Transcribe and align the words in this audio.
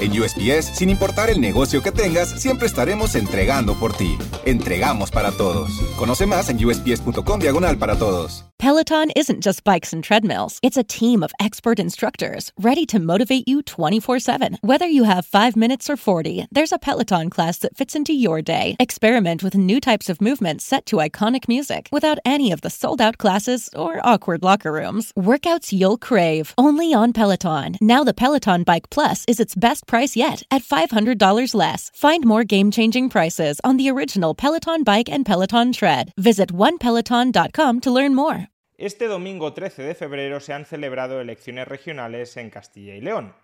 En 0.00 0.12
USPS, 0.12 0.76
sin 0.76 0.90
importar 0.90 1.28
el 1.28 1.40
negocio 1.40 1.82
que 1.82 1.90
tengas, 1.90 2.40
siempre 2.40 2.66
estaremos 2.66 3.16
entregando 3.16 3.74
por 3.74 3.92
ti. 3.92 4.16
Entregamos 4.44 5.10
para 5.10 5.32
todos. 5.32 5.70
Conoce 5.98 6.24
más 6.24 6.48
en 6.50 6.64
usps.com 6.64 7.40
diagonal 7.40 7.78
para 7.78 7.96
todos. 7.96 8.44
Peloton 8.58 9.12
isn't 9.14 9.40
just 9.40 9.62
bikes 9.62 9.92
and 9.92 10.02
treadmills. 10.02 10.58
It's 10.64 10.76
a 10.76 10.82
team 10.82 11.22
of 11.22 11.32
expert 11.38 11.78
instructors 11.78 12.50
ready 12.58 12.84
to 12.86 12.98
motivate 12.98 13.46
you 13.46 13.62
24-7. 13.62 14.58
Whether 14.62 14.88
you 14.88 15.04
have 15.04 15.24
5 15.24 15.54
minutes 15.54 15.88
or 15.88 15.96
40, 15.96 16.48
there's 16.50 16.72
a 16.72 16.78
Peloton 16.78 17.30
class 17.30 17.58
that 17.58 17.76
fits 17.76 17.94
into 17.94 18.12
your 18.12 18.42
day. 18.42 18.74
Experiment 18.80 19.44
with 19.44 19.54
new 19.54 19.78
types 19.80 20.08
of 20.08 20.20
movements 20.20 20.64
set 20.64 20.86
to 20.86 20.96
iconic 20.96 21.46
music 21.46 21.88
without 21.92 22.18
any 22.24 22.50
of 22.50 22.62
the 22.62 22.70
sold-out 22.70 23.16
classes 23.16 23.70
or 23.76 24.00
awkward 24.02 24.42
locker 24.42 24.72
rooms. 24.72 25.12
Workouts 25.16 25.72
you'll 25.72 25.96
crave, 25.96 26.52
only 26.58 26.92
on 26.92 27.12
Peloton. 27.12 27.76
Now 27.80 28.02
the 28.02 28.12
Peloton 28.12 28.64
Bike 28.64 28.90
Plus 28.90 29.24
is 29.28 29.38
its 29.38 29.54
best 29.54 29.86
price 29.88 30.14
yet 30.14 30.44
at 30.50 30.62
$500 30.62 31.54
less. 31.54 31.90
Find 31.94 32.24
more 32.24 32.44
game-changing 32.44 33.08
prices 33.08 33.58
on 33.64 33.78
the 33.78 33.90
original 33.90 34.34
Peloton 34.34 34.84
Bike 34.84 35.08
and 35.08 35.24
Peloton 35.24 35.72
Tread. 35.72 36.12
Visit 36.16 36.52
onepeloton.com 36.52 37.80
to 37.80 37.90
learn 37.90 38.14
more. 38.14 38.48
Este 38.76 39.08
domingo 39.08 39.54
13 39.54 39.82
de 39.82 39.94
febrero 39.96 40.38
se 40.38 40.52
han 40.52 40.64
celebrado 40.64 41.20
elecciones 41.20 41.66
regionales 41.66 42.36
en 42.36 42.50
Castilla 42.50 42.94
y 42.94 43.00
León. 43.00 43.34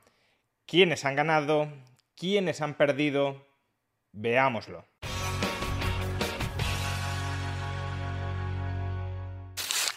¿Quiénes 0.65 1.05
han 1.05 1.17
ganado? 1.17 1.69
¿Quiénes 2.15 2.61
han 2.61 2.75
perdido? 2.75 3.45
Veámoslo. 4.13 4.85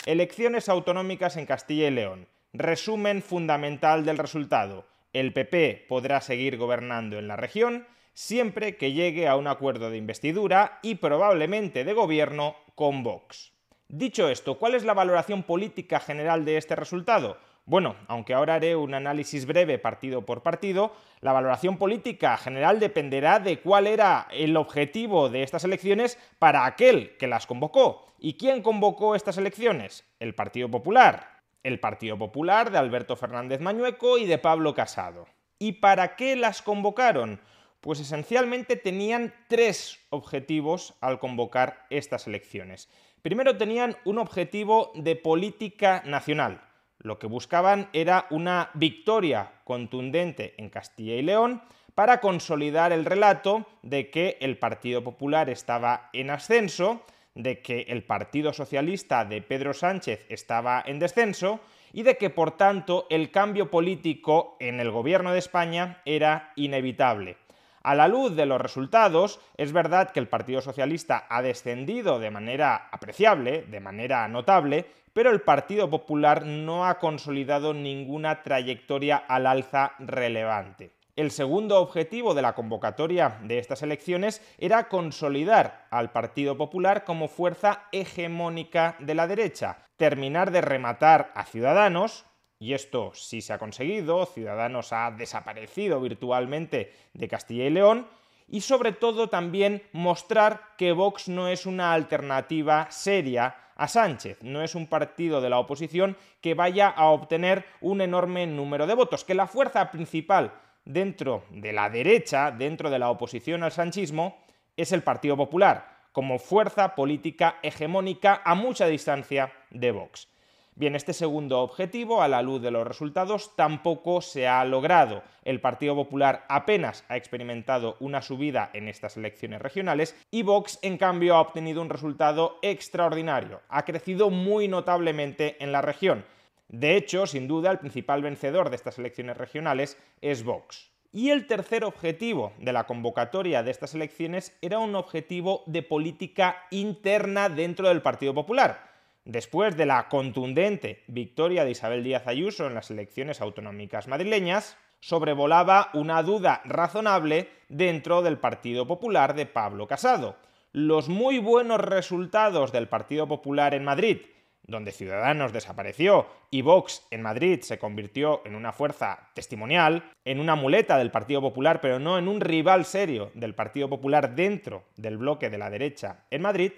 Elecciones 0.08 0.70
autonómicas 0.70 1.38
en 1.38 1.46
Castilla 1.46 1.90
y 1.90 1.92
León. 1.92 2.28
Resumen 2.54 3.22
fundamental 3.22 4.06
del 4.06 4.18
resultado. 4.18 4.86
El 5.20 5.34
PP 5.34 5.88
podrá 5.90 6.22
seguir 6.22 6.58
gobernando 6.58 7.18
en 7.18 7.28
la 7.28 7.36
región 7.36 7.88
siempre 8.14 8.78
que 8.78 8.94
llegue 8.94 9.28
a 9.28 9.36
un 9.36 9.48
acuerdo 9.48 9.90
de 9.90 9.98
investidura 9.98 10.78
y 10.84 10.94
probablemente 10.94 11.84
de 11.84 11.94
gobierno 11.94 12.56
con 12.76 13.02
Vox. 13.02 13.52
Dicho 13.88 14.30
esto, 14.30 14.60
¿cuál 14.60 14.76
es 14.76 14.84
la 14.86 14.94
valoración 14.94 15.42
política 15.42 16.00
general 16.00 16.46
de 16.46 16.58
este 16.58 16.76
resultado? 16.76 17.40
Bueno, 17.66 17.96
aunque 18.08 18.36
ahora 18.36 18.54
haré 18.54 18.76
un 18.76 18.94
análisis 18.94 19.48
breve 19.48 19.80
partido 19.80 20.24
por 20.24 20.44
partido, 20.44 20.94
la 21.22 21.34
valoración 21.34 21.78
política 21.78 22.38
general 22.38 22.80
dependerá 22.80 23.40
de 23.40 23.60
cuál 23.60 23.88
era 23.88 24.28
el 24.30 24.56
objetivo 24.56 25.30
de 25.30 25.42
estas 25.42 25.64
elecciones 25.64 26.20
para 26.38 26.68
aquel 26.68 27.18
que 27.18 27.26
las 27.26 27.48
convocó. 27.48 28.14
¿Y 28.20 28.38
quién 28.38 28.62
convocó 28.62 29.16
estas 29.16 29.40
elecciones? 29.40 30.06
El 30.20 30.36
Partido 30.36 30.70
Popular. 30.70 31.37
El 31.64 31.80
Partido 31.80 32.18
Popular 32.18 32.72
de 32.72 32.78
Alberto 32.78 33.16
Fernández 33.16 33.60
Mañueco 33.62 34.18
y 34.18 34.26
de 34.26 34.38
Pablo 34.38 34.74
Casado. 34.74 35.28
¿Y 35.60 35.74
para 35.74 36.16
qué 36.16 36.36
las 36.36 36.62
convocaron? 36.62 37.40
Pues 37.82 38.00
esencialmente 38.00 38.76
tenían 38.76 39.34
tres 39.48 40.00
objetivos 40.10 40.96
al 41.02 41.20
convocar 41.20 41.86
estas 41.90 42.28
elecciones. 42.28 42.90
Primero 43.22 43.58
tenían 43.58 43.98
un 44.06 44.20
objetivo 44.20 44.92
de 44.96 45.16
política 45.16 46.04
nacional. 46.06 46.62
Lo 47.00 47.20
que 47.20 47.28
buscaban 47.28 47.90
era 47.94 48.28
una 48.30 48.72
victoria 48.74 49.52
contundente 49.64 50.56
en 50.58 50.70
Castilla 50.70 51.16
y 51.16 51.22
León 51.22 51.62
para 51.96 52.22
consolidar 52.22 52.92
el 52.92 53.06
relato 53.06 53.66
de 53.82 54.10
que 54.10 54.38
el 54.42 54.58
Partido 54.60 55.04
Popular 55.04 55.50
estaba 55.50 56.10
en 56.14 56.30
ascenso, 56.30 57.04
de 57.38 57.62
que 57.62 57.86
el 57.88 58.04
Partido 58.04 58.52
Socialista 58.52 59.24
de 59.24 59.42
Pedro 59.42 59.74
Sánchez 59.74 60.26
estaba 60.28 60.84
en 60.86 61.00
descenso 61.00 61.60
y 61.94 62.04
de 62.04 62.18
que, 62.18 62.30
por 62.30 62.58
tanto, 62.58 63.08
el 63.10 63.32
cambio 63.32 63.72
político 63.72 64.58
en 64.60 64.80
el 64.80 64.92
gobierno 64.92 65.32
de 65.32 65.40
España 65.40 66.02
era 66.06 66.52
inevitable. 66.56 67.38
A 67.84 67.96
la 67.96 68.08
luz 68.08 68.36
de 68.36 68.46
los 68.46 68.60
resultados, 68.60 69.40
es 69.56 69.72
verdad 69.72 70.12
que 70.12 70.20
el 70.20 70.28
Partido 70.28 70.60
Socialista 70.62 71.26
ha 71.30 71.42
descendido 71.42 72.20
de 72.20 72.32
manera 72.32 72.90
apreciable, 72.92 73.62
de 73.62 73.80
manera 73.80 74.28
notable, 74.28 74.86
pero 75.14 75.32
el 75.32 75.42
Partido 75.42 75.90
Popular 75.90 76.46
no 76.46 76.86
ha 76.86 77.00
consolidado 77.00 77.74
ninguna 77.74 78.44
trayectoria 78.44 79.16
al 79.16 79.48
alza 79.48 79.94
relevante. 80.00 80.97
El 81.18 81.32
segundo 81.32 81.82
objetivo 81.82 82.36
de 82.36 82.44
la 82.44 82.54
convocatoria 82.54 83.40
de 83.42 83.58
estas 83.58 83.82
elecciones 83.82 84.40
era 84.60 84.88
consolidar 84.88 85.88
al 85.90 86.12
Partido 86.12 86.58
Popular 86.58 87.06
como 87.06 87.28
fuerza 87.28 87.86
hegemónica 87.92 88.96
de 89.00 89.16
la 89.16 89.26
derecha, 89.26 89.80
terminar 89.96 90.52
de 90.52 90.62
rematar 90.62 91.32
a 91.34 91.44
Ciudadanos, 91.46 92.26
y 92.60 92.74
esto 92.74 93.14
sí 93.16 93.42
se 93.42 93.52
ha 93.52 93.58
conseguido, 93.58 94.28
Ciudadanos 94.28 94.94
ha 94.94 95.10
desaparecido 95.10 96.00
virtualmente 96.00 96.94
de 97.14 97.28
Castilla 97.28 97.66
y 97.66 97.72
León, 97.72 98.08
y 98.48 98.62
sobre 98.62 98.92
todo 98.92 99.28
también 99.28 99.82
mostrar 99.94 100.76
que 100.78 100.92
Vox 100.92 101.30
no 101.30 101.48
es 101.48 101.66
una 101.66 101.94
alternativa 101.94 102.92
seria 102.92 103.56
a 103.76 103.88
Sánchez, 103.88 104.44
no 104.44 104.62
es 104.62 104.76
un 104.76 104.86
partido 104.86 105.42
de 105.42 105.50
la 105.50 105.58
oposición 105.58 106.16
que 106.42 106.54
vaya 106.54 106.90
a 106.90 107.08
obtener 107.08 107.66
un 107.82 108.02
enorme 108.02 108.46
número 108.46 108.86
de 108.86 108.94
votos, 108.94 109.24
que 109.24 109.34
la 109.34 109.48
fuerza 109.48 109.90
principal 109.90 110.54
dentro 110.88 111.44
de 111.50 111.74
la 111.74 111.90
derecha, 111.90 112.52
dentro 112.52 112.90
de 112.90 113.00
la 113.00 113.10
oposición 113.10 113.64
al 113.64 113.72
sanchismo, 113.72 114.38
es 114.76 114.92
el 114.92 115.04
Partido 115.04 115.36
Popular, 115.36 115.98
como 116.12 116.40
fuerza 116.40 116.96
política 116.96 117.58
hegemónica 117.62 118.42
a 118.44 118.56
mucha 118.56 118.88
distancia 118.88 119.52
de 119.70 119.92
Vox. 119.92 120.30
Bien, 120.76 120.96
este 120.96 121.14
segundo 121.14 121.62
objetivo, 121.62 122.22
a 122.22 122.28
la 122.28 122.44
luz 122.44 122.62
de 122.62 122.70
los 122.70 122.86
resultados, 122.86 123.56
tampoco 123.56 124.22
se 124.22 124.48
ha 124.48 124.64
logrado. 124.64 125.24
El 125.44 125.60
Partido 125.60 125.96
Popular 125.96 126.46
apenas 126.50 127.04
ha 127.10 127.18
experimentado 127.18 127.98
una 128.00 128.22
subida 128.22 128.70
en 128.74 128.88
estas 128.88 129.18
elecciones 129.18 129.60
regionales 129.60 130.16
y 130.30 130.44
Vox, 130.44 130.78
en 130.84 130.98
cambio, 130.98 131.36
ha 131.36 131.42
obtenido 131.42 131.82
un 131.82 131.90
resultado 131.90 132.60
extraordinario. 132.62 133.62
Ha 133.70 133.86
crecido 133.86 134.30
muy 134.30 134.68
notablemente 134.68 135.58
en 135.60 135.72
la 135.72 135.82
región. 135.82 136.24
De 136.70 136.96
hecho, 136.96 137.28
sin 137.28 137.48
duda, 137.48 137.72
el 137.72 137.80
principal 137.80 138.22
vencedor 138.22 138.70
de 138.70 138.76
estas 138.76 139.00
elecciones 139.00 139.38
regionales 139.38 139.98
es 140.22 140.44
Vox. 140.44 140.92
Y 141.14 141.30
el 141.30 141.48
tercer 141.48 141.84
objetivo 141.84 142.54
de 142.60 142.74
la 142.74 142.86
convocatoria 142.86 143.64
de 143.64 143.72
estas 143.72 143.96
elecciones 143.96 144.58
era 144.62 144.80
un 144.80 144.96
objetivo 144.96 145.64
de 145.66 145.82
política 145.82 146.66
interna 146.70 147.50
dentro 147.50 147.88
del 147.88 148.02
Partido 148.02 148.34
Popular 148.34 148.88
Después 149.28 149.76
de 149.76 149.86
la 149.86 150.08
contundente 150.08 151.04
victoria 151.08 151.66
de 151.66 151.72
Isabel 151.72 152.02
Díaz 152.02 152.28
Ayuso 152.28 152.66
en 152.66 152.76
las 152.76 152.92
elecciones 152.92 153.42
autonómicas 153.42 154.08
madrileñas, 154.08 154.78
sobrevolaba 155.02 155.90
una 155.94 156.24
duda 156.24 156.62
razonable 156.64 157.50
dentro 157.68 158.22
del 158.22 158.38
Partido 158.38 158.88
Popular 158.88 159.36
de 159.36 159.46
Pablo 159.46 159.86
Casado. 159.86 160.38
Los 160.72 161.10
muy 161.10 161.40
buenos 161.40 161.82
resultados 161.82 162.72
del 162.72 162.88
Partido 162.88 163.28
Popular 163.28 163.74
en 163.74 163.84
Madrid, 163.84 164.22
donde 164.68 164.92
Ciudadanos 164.92 165.54
desapareció 165.54 166.28
y 166.52 166.62
Vox 166.62 167.08
en 167.10 167.22
Madrid 167.22 167.62
se 167.62 167.80
convirtió 167.80 168.42
en 168.46 168.54
una 168.54 168.74
fuerza 168.74 169.30
testimonial, 169.34 170.12
en 170.26 170.42
una 170.42 170.56
muleta 170.56 170.98
del 170.98 171.10
Partido 171.10 171.40
Popular, 171.40 171.80
pero 171.80 172.00
no 172.00 172.18
en 172.18 172.28
un 172.28 172.42
rival 172.42 172.84
serio 172.84 173.32
del 173.34 173.56
Partido 173.56 173.88
Popular 173.88 174.36
dentro 174.36 174.84
del 174.98 175.18
bloque 175.18 175.50
de 175.50 175.58
la 175.58 175.70
derecha 175.70 176.26
en 176.32 176.42
Madrid, 176.42 176.74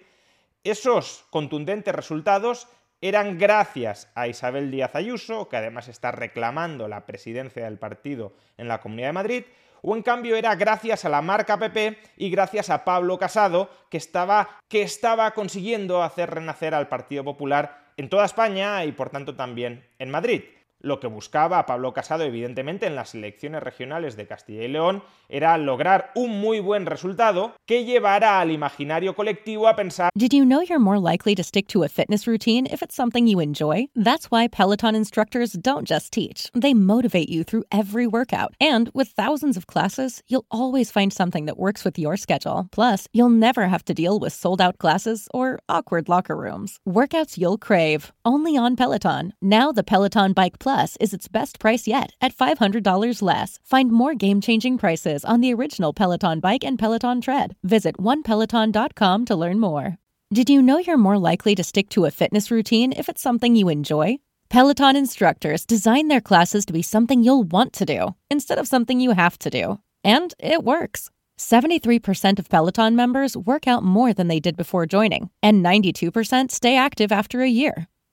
esos 0.63 1.25
contundentes 1.31 1.95
resultados 1.95 2.67
eran 3.01 3.39
gracias 3.39 4.11
a 4.13 4.27
Isabel 4.27 4.69
Díaz 4.69 4.95
Ayuso, 4.95 5.49
que 5.49 5.57
además 5.57 5.87
está 5.87 6.11
reclamando 6.11 6.87
la 6.87 7.07
presidencia 7.07 7.63
del 7.63 7.79
partido 7.79 8.33
en 8.57 8.67
la 8.67 8.81
Comunidad 8.81 9.07
de 9.07 9.13
Madrid, 9.13 9.43
o 9.81 9.95
en 9.95 10.03
cambio 10.03 10.35
era 10.35 10.55
gracias 10.55 11.05
a 11.05 11.09
la 11.09 11.21
marca 11.21 11.57
PP 11.57 11.97
y 12.17 12.29
gracias 12.29 12.69
a 12.69 12.83
Pablo 12.83 13.17
Casado 13.17 13.69
que 13.89 13.97
estaba, 13.97 14.59
que 14.67 14.81
estaba 14.81 15.31
consiguiendo 15.31 16.03
hacer 16.03 16.29
renacer 16.29 16.73
al 16.73 16.87
Partido 16.87 17.23
Popular 17.23 17.91
en 17.97 18.09
toda 18.09 18.25
España 18.25 18.85
y 18.85 18.91
por 18.91 19.09
tanto 19.09 19.35
también 19.35 19.85
en 19.99 20.09
Madrid. 20.09 20.43
Lo 20.81 21.01
que 21.01 21.07
buscaba 21.07 21.65
Pablo 21.65 21.91
Casado, 21.91 22.23
evidentemente, 22.23 22.85
en 22.87 22.95
las 22.95 23.13
elecciones 23.13 23.61
regionales 23.61 24.15
de 24.15 24.27
Castilla 24.27 24.63
y 24.63 24.69
León 24.69 25.03
era 25.27 25.57
lograr 25.57 26.11
un 26.15 26.39
muy 26.39 26.61
buen 26.61 26.85
resultado 26.85 27.53
que 27.65 27.83
llevara 27.83 28.39
al 28.39 28.49
imaginario 28.51 29.13
colectivo 29.13 29.67
a 29.67 29.75
pensar 29.75 30.09
Did 30.15 30.33
you 30.33 30.45
know 30.45 30.61
you're 30.61 30.79
more 30.79 30.99
likely 30.99 31.35
to 31.35 31.43
stick 31.43 31.67
to 31.67 31.83
a 31.83 31.89
fitness 31.89 32.27
routine 32.27 32.65
if 32.65 32.81
it's 32.81 32.95
something 32.95 33.27
you 33.27 33.41
enjoy? 33.41 33.87
That's 33.93 34.31
why 34.31 34.47
Peloton 34.47 34.95
instructors 34.95 35.51
don't 35.51 35.85
just 35.85 36.13
teach, 36.13 36.49
they 36.53 36.73
motivate 36.73 37.27
you 37.27 37.43
through 37.43 37.65
every 37.71 38.07
workout. 38.07 38.55
And 38.61 38.89
with 38.93 39.09
thousands 39.09 39.57
of 39.57 39.67
classes, 39.67 40.23
you'll 40.29 40.45
always 40.49 40.91
find 40.91 41.11
something 41.11 41.45
that 41.45 41.59
works 41.59 41.83
with 41.83 41.99
your 41.99 42.15
schedule. 42.15 42.69
Plus, 42.71 43.07
you'll 43.11 43.29
never 43.29 43.67
have 43.67 43.83
to 43.85 43.93
deal 43.93 44.17
with 44.17 44.31
sold 44.31 44.61
out 44.61 44.77
classes 44.77 45.27
or 45.33 45.59
awkward 45.67 46.07
locker 46.07 46.37
rooms. 46.37 46.79
Workouts 46.87 47.37
you'll 47.37 47.57
crave, 47.57 48.13
only 48.23 48.55
on 48.55 48.77
Peloton. 48.77 49.33
Now 49.41 49.73
the 49.73 49.83
Peloton 49.83 50.31
Bike 50.33 50.57
Plus 50.69 50.95
is 50.99 51.15
its 51.15 51.27
best 51.27 51.57
price 51.57 51.87
yet 51.87 52.11
at 52.21 52.35
$500 52.35 53.21
less. 53.23 53.59
Find 53.63 53.91
more 53.91 54.13
game 54.13 54.39
changing 54.39 54.77
prices 54.77 55.25
on 55.25 55.41
the 55.41 55.51
original 55.51 55.93
Peloton 55.93 56.39
bike 56.39 56.63
and 56.63 56.77
Peloton 56.77 57.21
tread. 57.21 57.55
Visit 57.63 57.97
onepeloton.com 57.97 59.25
to 59.25 59.35
learn 59.35 59.59
more. 59.59 59.97
Did 60.31 60.47
you 60.47 60.61
know 60.61 60.77
you're 60.77 61.05
more 61.07 61.17
likely 61.17 61.55
to 61.55 61.63
stick 61.63 61.89
to 61.89 62.05
a 62.05 62.11
fitness 62.11 62.51
routine 62.51 62.93
if 62.95 63.09
it's 63.09 63.19
something 63.19 63.55
you 63.55 63.67
enjoy? 63.67 64.17
Peloton 64.49 64.95
instructors 64.95 65.65
design 65.65 66.07
their 66.07 66.21
classes 66.21 66.65
to 66.67 66.73
be 66.73 66.83
something 66.83 67.23
you'll 67.23 67.49
want 67.51 67.73
to 67.73 67.85
do 67.85 68.13
instead 68.29 68.59
of 68.59 68.67
something 68.67 68.99
you 68.99 69.13
have 69.13 69.39
to 69.39 69.49
do. 69.49 69.79
And 70.03 70.35
it 70.37 70.63
works. 70.63 71.09
73% 71.39 72.37
of 72.37 72.47
Peloton 72.47 72.95
members 72.95 73.35
work 73.35 73.67
out 73.67 73.81
more 73.81 74.13
than 74.13 74.27
they 74.27 74.39
did 74.39 74.55
before 74.55 74.85
joining, 74.85 75.31
and 75.41 75.65
92% 75.65 76.51
stay 76.51 76.77
active 76.77 77.11
after 77.11 77.41
a 77.41 77.49
year. 77.49 77.87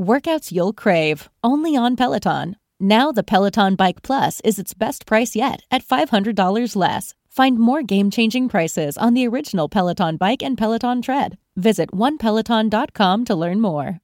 Workouts 0.00 0.50
you'll 0.50 0.72
crave, 0.72 1.28
only 1.44 1.76
on 1.76 1.94
Peloton. 1.94 2.56
Now 2.80 3.12
the 3.12 3.22
Peloton 3.22 3.76
Bike 3.76 4.02
Plus 4.02 4.40
is 4.40 4.58
its 4.58 4.74
best 4.74 5.06
price 5.06 5.36
yet 5.36 5.62
at 5.70 5.86
$500 5.86 6.74
less. 6.74 7.14
Find 7.28 7.60
more 7.60 7.80
game 7.80 8.10
changing 8.10 8.48
prices 8.48 8.98
on 8.98 9.14
the 9.14 9.24
original 9.28 9.68
Peloton 9.68 10.16
bike 10.16 10.42
and 10.42 10.58
Peloton 10.58 11.00
tread. 11.00 11.38
Visit 11.54 11.92
onepeloton.com 11.92 13.24
to 13.24 13.34
learn 13.36 13.60
more. 13.60 14.00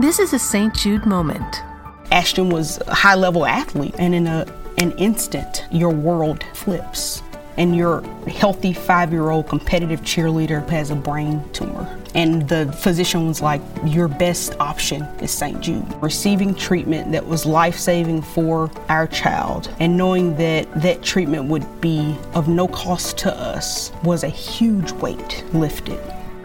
This 0.00 0.18
is 0.18 0.32
a 0.32 0.38
St. 0.38 0.74
Jude 0.74 1.04
moment. 1.04 1.62
Ashton 2.10 2.48
was 2.48 2.80
a 2.86 2.94
high 2.94 3.14
level 3.14 3.44
athlete, 3.44 3.94
and 3.98 4.14
in 4.14 4.26
a, 4.26 4.46
an 4.78 4.92
instant, 4.92 5.66
your 5.70 5.90
world 5.90 6.42
flips. 6.54 7.22
And 7.56 7.76
your 7.76 8.02
healthy 8.26 8.72
five 8.72 9.12
year 9.12 9.30
old 9.30 9.48
competitive 9.48 10.02
cheerleader 10.02 10.68
has 10.70 10.90
a 10.90 10.94
brain 10.94 11.42
tumor. 11.52 11.86
And 12.14 12.48
the 12.48 12.72
physician 12.72 13.26
was 13.28 13.40
like, 13.40 13.62
Your 13.84 14.08
best 14.08 14.54
option 14.60 15.02
is 15.20 15.30
St. 15.30 15.60
Jude. 15.60 15.86
Receiving 16.02 16.54
treatment 16.54 17.12
that 17.12 17.26
was 17.26 17.46
life 17.46 17.78
saving 17.78 18.22
for 18.22 18.70
our 18.88 19.06
child 19.06 19.70
and 19.80 19.96
knowing 19.96 20.36
that 20.36 20.72
that 20.80 21.02
treatment 21.02 21.48
would 21.48 21.80
be 21.80 22.16
of 22.34 22.48
no 22.48 22.68
cost 22.68 23.18
to 23.18 23.34
us 23.34 23.92
was 24.04 24.24
a 24.24 24.28
huge 24.28 24.92
weight 24.92 25.44
lifted. 25.52 26.00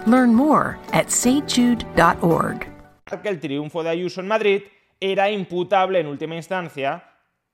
Learn 0.05 0.33
more 0.33 0.79
at 0.93 1.07
stjude.org. 1.07 2.67
que 3.21 3.29
el 3.29 3.39
triunfo 3.39 3.83
de 3.83 3.89
Ayuso 3.89 4.19
en 4.21 4.27
Madrid 4.27 4.63
era 4.99 5.29
imputable 5.29 5.99
en 5.99 6.07
última 6.07 6.35
instancia 6.35 7.03